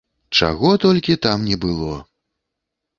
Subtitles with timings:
[0.37, 1.95] Чаго толькі там не было!